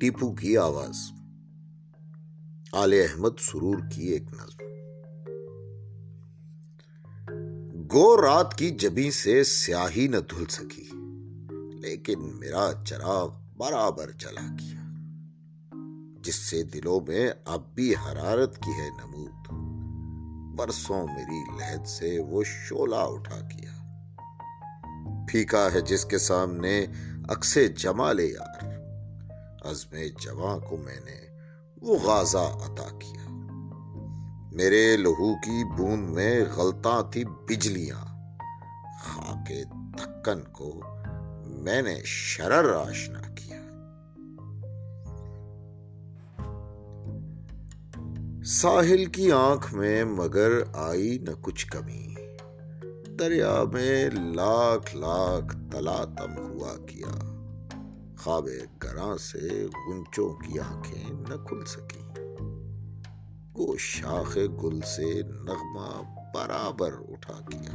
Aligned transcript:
ٹیپو 0.00 0.32
کی 0.32 0.56
آواز۔ 0.56 0.96
آل 2.72 2.92
احمد 2.92 3.40
سرور 3.40 3.76
کی 3.92 4.02
ایک 4.02 4.22
نظم۔ 4.22 4.62
گو 7.84 8.22
رات 8.22 8.54
کی 8.54 8.70
جبی 8.70 9.10
سے 9.10 9.44
سیاہی 9.44 10.08
نہ 10.08 10.16
دھل 10.16 10.44
سکی، 10.48 10.90
لیکن 11.80 12.38
میرا 12.38 12.70
چراغ 12.86 13.28
برابر 13.56 14.10
جلا 14.10 14.56
کیا، 14.58 14.94
جس 16.22 16.34
سے 16.34 16.62
دلوں 16.62 17.00
میں 17.08 17.30
اب 17.44 17.74
بھی 17.74 17.92
حرارت 17.92 18.58
کی 18.58 18.70
ہے 18.70 18.88
نمود۔ 18.90 19.48
برسوں 20.58 21.06
میری 21.06 21.56
لہد 21.58 21.86
سے 21.86 22.18
وہ 22.18 22.42
شولا 22.46 23.02
اٹھا 23.02 23.40
کیا۔ 23.40 23.72
پھیکا 25.28 25.68
ہے 25.74 25.80
جس 25.80 26.04
کے 26.04 26.18
سامنے 26.18 26.86
اکسے 27.28 27.68
جمال 27.68 28.20
یار۔ 28.20 28.69
عزم 29.64 29.96
جواں 30.20 30.58
کو 30.58 30.76
میں 30.76 31.00
نے 31.04 31.38
وہ 31.82 31.98
غازہ 31.98 32.38
عطا 32.38 32.88
کیا۔ 32.98 33.30
میرے 34.52 34.96
لہو 34.96 35.34
کی 35.34 35.64
بوند 35.76 36.10
میں 36.10 36.44
غلطاں 36.56 37.02
تھی 37.12 37.24
بجلیاں۔ 37.24 38.32
خاک 39.04 39.48
دھکن 39.98 40.40
کو 40.52 40.80
میں 41.44 41.82
نے 41.82 42.00
شرر 42.04 42.74
آشنا 42.74 43.20
کیا۔ 43.20 43.60
ساحل 48.44 49.04
کی 49.04 49.32
آنکھ 49.32 49.74
میں 49.74 50.04
مگر 50.04 50.50
آئی 50.72 51.18
نہ 51.18 51.30
کچھ 51.40 51.66
کمی۔ 51.66 52.14
دریا 53.18 53.62
میں 53.72 54.10
لاکھ 54.10 54.96
لاکھ 54.96 55.56
تلاتم 55.72 56.36
ہوا 56.36 56.76
کیا۔ 56.86 57.39
خواب 58.24 58.48
گراں 58.82 59.16
سے 59.16 59.66
گنچوں 59.88 60.34
کی 60.34 60.58
آنکھیں 60.58 61.12
نہ 61.12 61.34
کھل 61.46 61.64
سکی 61.66 62.00
وہ 63.54 63.74
شاخ 63.78 64.36
گل 64.36 64.80
سے 64.96 65.22
نغمہ 65.22 66.02
برابر 66.34 66.92
اٹھا 67.08 67.40
کیا 67.50 67.72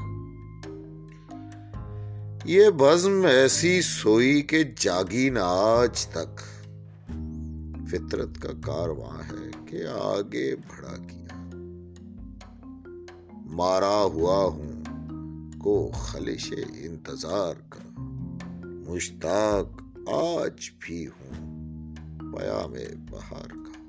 یہ 2.46 2.70
بزم 2.70 3.26
ایسی 3.26 3.82
سوئی 3.82 4.42
کہ 4.42 4.64
جاگی 4.78 5.30
نہ 5.30 5.40
آج 5.44 6.06
تک۔ 6.06 6.40
فطرت 7.90 8.42
کا 8.42 8.50
کارواں 8.66 9.20
ہے 9.20 9.66
کہ 9.66 9.84
آگے 9.88 10.56
بڑھا 10.56 10.98
کیا 10.98 11.50
مارا 13.46 14.02
ہوا 14.04 14.46
ہوں 14.46 14.82
کو 15.60 15.92
خلش 15.94 16.54
انتظار 16.78 17.54
کا۔ 17.70 18.02
مشتاق 18.66 19.85
آج 20.08 20.70
بھی 20.80 21.08
ہوں۔ 21.08 21.96
پیام 22.38 22.74
بہار 23.10 23.50
کا۔ 23.50 23.85